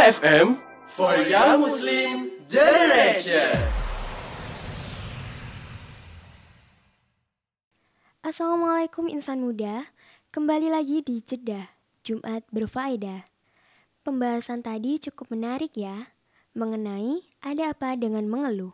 FM 0.10 0.58
for 0.90 1.22
Young 1.22 1.62
Muslim 1.62 2.34
Generation. 2.50 3.54
Assalamualaikum 8.26 9.06
insan 9.06 9.38
muda, 9.46 9.86
kembali 10.34 10.74
lagi 10.74 11.06
di 11.06 11.22
Jeddah, 11.22 11.70
Jumat 12.02 12.42
berfaedah. 12.50 13.22
Pembahasan 14.02 14.66
tadi 14.66 14.98
cukup 14.98 15.30
menarik 15.30 15.78
ya, 15.78 16.10
mengenai 16.58 17.30
ada 17.46 17.78
apa 17.78 17.94
dengan 17.94 18.26
mengeluh. 18.26 18.74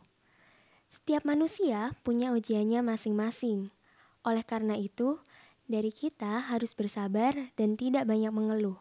Setiap 0.87 1.27
manusia 1.27 1.99
punya 2.07 2.31
ujiannya 2.31 2.79
masing-masing. 2.79 3.75
Oleh 4.23 4.47
karena 4.47 4.79
itu, 4.79 5.19
dari 5.67 5.91
kita 5.91 6.47
harus 6.47 6.71
bersabar 6.71 7.51
dan 7.59 7.75
tidak 7.75 8.07
banyak 8.07 8.31
mengeluh. 8.31 8.79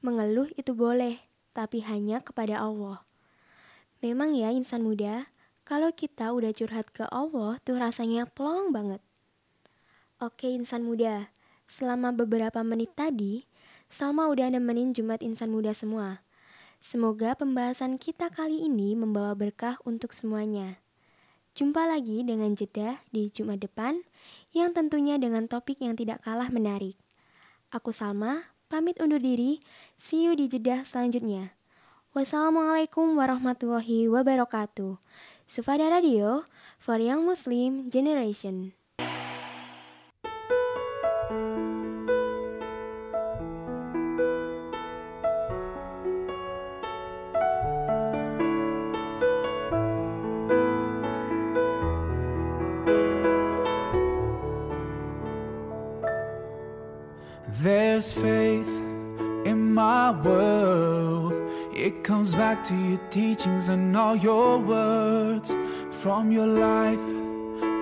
Mengeluh 0.00 0.48
itu 0.56 0.72
boleh, 0.72 1.20
tapi 1.56 1.80
hanya 1.80 2.20
kepada 2.20 2.60
Allah. 2.60 3.00
Memang 4.04 4.36
ya 4.36 4.52
insan 4.52 4.84
muda, 4.84 5.32
kalau 5.64 5.88
kita 5.88 6.36
udah 6.36 6.52
curhat 6.52 6.92
ke 6.92 7.08
Allah 7.08 7.56
tuh 7.64 7.80
rasanya 7.80 8.28
plong 8.28 8.76
banget. 8.76 9.00
Oke 10.20 10.52
insan 10.52 10.84
muda, 10.84 11.32
selama 11.64 12.12
beberapa 12.12 12.60
menit 12.60 12.92
tadi, 12.92 13.48
Salma 13.88 14.28
udah 14.28 14.52
nemenin 14.52 14.92
Jumat 14.92 15.24
insan 15.24 15.48
muda 15.48 15.72
semua. 15.72 16.20
Semoga 16.76 17.32
pembahasan 17.32 17.96
kita 17.96 18.28
kali 18.28 18.68
ini 18.68 18.92
membawa 18.92 19.32
berkah 19.32 19.80
untuk 19.88 20.12
semuanya. 20.12 20.78
Jumpa 21.56 21.88
lagi 21.88 22.20
dengan 22.20 22.52
jeda 22.52 23.00
di 23.08 23.32
Jumat 23.32 23.64
depan 23.64 24.04
yang 24.52 24.76
tentunya 24.76 25.16
dengan 25.16 25.48
topik 25.48 25.80
yang 25.80 25.96
tidak 25.96 26.20
kalah 26.20 26.52
menarik. 26.52 27.00
Aku 27.72 27.96
Salma, 27.96 28.54
pamit 28.66 28.98
undur 28.98 29.22
diri. 29.22 29.62
See 29.98 30.26
you 30.26 30.34
di 30.34 30.50
jeda 30.50 30.82
selanjutnya. 30.82 31.54
Wassalamualaikum 32.16 33.14
warahmatullahi 33.14 34.10
wabarakatuh. 34.10 34.98
Sufada 35.46 35.86
Radio 35.92 36.42
for 36.82 36.98
Young 36.98 37.22
Muslim 37.28 37.86
Generation. 37.92 38.74
There's 57.48 58.12
faith 58.12 58.80
in 59.46 59.72
my 59.72 60.10
world. 60.10 61.32
It 61.72 62.02
comes 62.02 62.34
back 62.34 62.64
to 62.64 62.74
your 62.74 62.98
teachings 63.10 63.68
and 63.68 63.96
all 63.96 64.16
your 64.16 64.58
words. 64.58 65.54
From 65.92 66.32
your 66.32 66.48
life, 66.48 67.06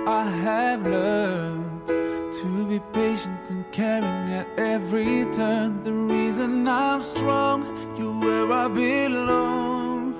I 0.06 0.24
have 0.42 0.82
learned 0.82 1.86
to 1.86 2.66
be 2.68 2.78
patient 2.92 3.48
and 3.48 3.64
caring 3.72 4.32
at 4.32 4.46
every 4.58 5.24
turn. 5.32 5.82
The 5.82 5.94
reason 5.94 6.68
I'm 6.68 7.00
strong, 7.00 7.64
you're 7.96 8.20
where 8.20 8.52
I 8.52 8.68
belong. 8.68 10.14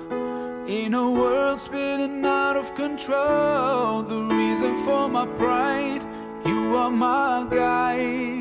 In 0.67 0.95
a 0.95 1.11
world 1.11 1.59
spinning 1.59 2.25
out 2.25 2.57
of 2.57 2.73
control, 2.73 4.01
the 4.01 4.23
reason 4.23 4.75
for 4.77 5.07
my 5.07 5.27
pride, 5.27 6.03
you 6.45 6.75
are 6.75 6.89
my 6.89 7.45
guide. 7.51 8.34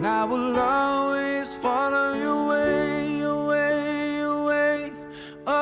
And 0.00 0.08
I 0.08 0.24
will 0.24 0.58
always 0.58 1.52
follow 1.52 2.14
your 2.14 2.48
way, 2.48 3.18
your 3.18 3.46
way, 3.48 4.16
your 4.16 4.44
way. 4.46 4.92
Oh, 5.46 5.52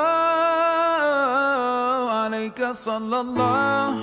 alayka 2.22 2.70
sallallahu, 2.70 3.98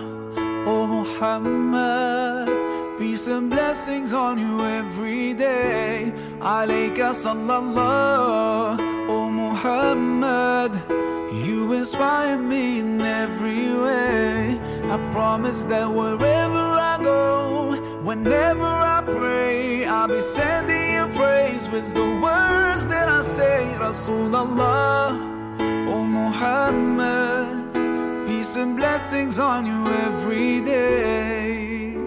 oh 0.68 0.88
Muhammad. 0.88 2.50
Peace 3.00 3.28
and 3.28 3.50
blessings 3.50 4.12
on 4.12 4.38
you 4.38 4.60
every 4.66 5.34
day. 5.34 6.12
Alayka 6.42 7.16
sallallahu, 7.16 8.78
oh 9.08 9.30
Muhammad. 9.30 10.74
You 11.32 11.72
inspire 11.72 12.38
me 12.38 12.80
in 12.80 13.00
every 13.00 13.74
way. 13.74 14.60
I 14.92 14.98
promise 15.14 15.64
that 15.64 15.90
wherever 15.90 16.66
I 16.92 17.00
go, 17.02 17.64
whenever 18.06 18.64
I 18.64 19.01
pray, 19.03 19.86
I'll 19.86 20.08
be 20.08 20.22
sending 20.22 20.93
you 20.93 21.08
praise 21.08 21.68
with 21.70 21.88
the 21.95 22.08
words 22.22 22.88
that 22.88 23.10
I 23.10 23.22
say. 23.22 23.76
Rasulallah, 23.80 25.18
oh 25.89 26.06
Muhammad, 26.06 27.74
peace 28.28 28.56
and 28.58 28.78
blessings 28.78 29.39
on 29.39 29.66
you 29.66 29.88
every 30.08 30.62
day. 30.62 31.97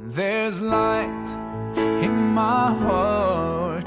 There's 0.00 0.60
light 0.60 1.28
in 2.06 2.14
my 2.34 2.72
heart 2.86 3.84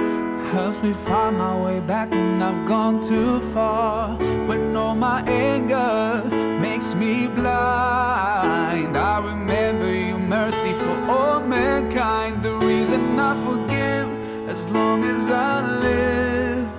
helps 0.52 0.82
me 0.82 0.92
find 0.94 1.38
my 1.38 1.56
way 1.64 1.80
back 1.80 2.10
when 2.12 2.42
I've 2.42 2.68
gone 2.68 3.02
too 3.02 3.40
far. 3.54 4.18
When 4.48 4.76
all 4.76 4.96
my 4.96 5.22
anger 5.22 6.49
makes 6.80 6.96
me 6.96 7.28
blind, 7.28 8.96
I 8.96 9.20
remember 9.20 9.94
your 9.94 10.18
mercy 10.18 10.72
for 10.72 10.98
all 11.12 11.42
mankind. 11.42 12.42
The 12.42 12.54
reason 12.54 13.20
I 13.20 13.36
forgive 13.44 14.08
as 14.48 14.70
long 14.70 15.04
as 15.04 15.30
I 15.30 15.60
live 15.88 16.70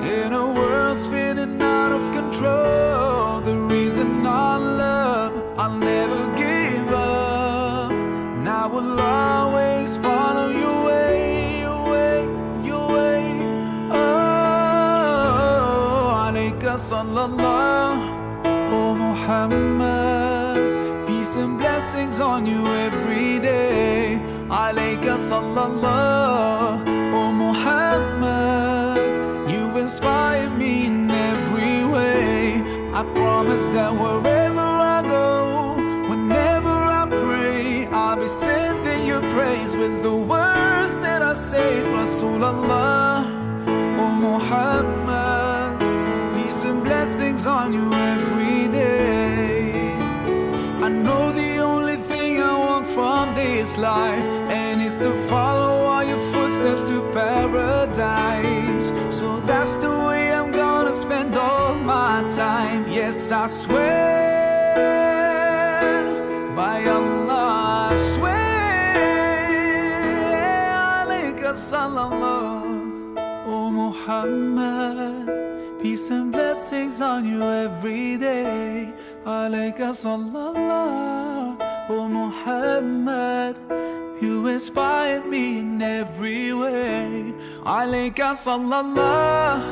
in 0.00 0.32
a 0.32 0.46
world 0.50 0.96
spinning 0.98 1.60
out 1.60 1.92
of 1.92 2.10
control. 2.14 3.42
The 3.42 3.58
reason 3.74 4.26
I 4.26 4.56
love, 4.56 5.32
I'll 5.58 5.76
never 5.76 6.34
give 6.34 6.88
up. 6.88 7.90
And 7.90 8.48
I 8.48 8.64
will 8.66 8.98
always 8.98 9.98
follow 9.98 10.48
your 10.48 10.86
way, 10.86 11.60
your 11.60 11.82
way, 11.92 12.16
your 12.64 12.86
way. 12.96 13.22
Oh, 13.92 14.22
sallallahu, 16.90 17.53
Muhammad. 19.24 21.06
Peace 21.06 21.36
and 21.36 21.56
blessings 21.56 22.20
on 22.20 22.44
you 22.44 22.66
every 22.66 23.38
day. 23.38 24.20
Alayka 24.50 25.16
sallallahu, 25.16 26.84
oh 27.14 27.32
Muhammad. 27.32 29.00
You 29.50 29.78
inspire 29.78 30.50
me 30.50 30.86
in 30.88 31.10
every 31.10 31.86
way. 31.86 32.60
I 32.92 33.02
promise 33.14 33.66
that 33.68 33.92
wherever 33.94 34.68
I 34.96 35.00
go, 35.00 35.76
whenever 36.10 36.76
I 37.00 37.06
pray, 37.08 37.86
I'll 37.86 38.16
be 38.16 38.28
sending 38.28 39.06
you 39.06 39.20
praise 39.34 39.74
with 39.74 40.02
the 40.02 40.14
words 40.14 40.98
that 40.98 41.22
I 41.22 41.32
say. 41.32 41.82
Rasulallah, 41.96 43.24
oh 44.02 44.14
Muhammad. 44.28 45.80
Peace 46.36 46.64
and 46.64 46.82
blessings 46.84 47.46
on 47.46 47.72
you 47.72 47.88
life, 53.78 54.28
and 54.50 54.82
it's 54.82 54.98
to 54.98 55.12
follow 55.28 55.84
all 55.88 56.04
your 56.04 56.18
footsteps 56.32 56.84
to 56.84 57.00
paradise. 57.12 58.92
So 59.10 59.40
that's 59.40 59.76
the 59.76 59.90
way 59.90 60.32
I'm 60.32 60.52
gonna 60.52 60.92
spend 60.92 61.34
all 61.36 61.74
my 61.74 62.22
time. 62.28 62.84
Yes, 62.88 63.32
I 63.32 63.46
swear 63.46 64.84
by 66.54 66.84
Allah, 66.84 67.90
I 67.90 67.94
swear. 68.14 68.44
Alayka 71.00 71.52
oh 73.46 73.70
Muhammad. 73.72 75.24
Peace 75.80 76.10
and 76.10 76.30
blessings 76.32 77.00
on 77.00 77.26
you 77.26 77.42
every 77.42 78.16
day. 78.18 78.92
Alayka 79.24 79.92
sallallahu, 79.92 81.58
oh 81.88 82.08
Muhammad. 82.08 83.56
You 84.20 84.46
inspire 84.46 85.22
me 85.24 85.58
in 85.58 85.82
every 85.82 86.54
way. 86.54 87.34
Alayka 87.64 88.34
sallallahu, 88.34 89.62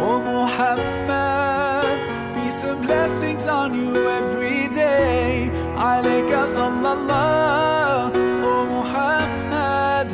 oh 0.00 0.18
Muhammad. 0.20 1.98
Peace 2.34 2.64
and 2.64 2.80
blessings 2.82 3.46
on 3.46 3.74
you 3.74 3.94
every 4.08 4.68
day. 4.74 5.50
Alayka 5.76 6.46
sallallahu, 6.56 8.12
oh 8.42 8.64
Muhammad. 8.76 10.08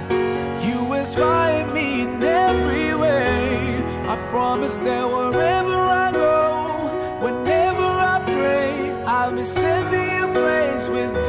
You 0.66 0.92
inspire 0.94 1.66
me 1.72 2.02
in 2.02 2.22
every 2.22 2.94
way. 2.94 3.82
I 4.08 4.16
promise 4.30 4.78
that 4.78 5.08
wherever 5.08 5.78
I 6.06 6.10
go, 6.12 6.38
whenever 7.24 7.88
I 8.14 8.18
pray, 8.26 8.92
I'll 9.04 9.32
be 9.32 9.44
sending 9.44 10.10
you 10.18 10.26
praise 10.34 10.88
with 10.90 11.19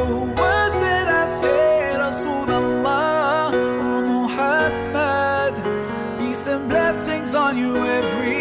blessings 6.91 7.35
on 7.35 7.57
you 7.57 7.77
every. 7.77 8.40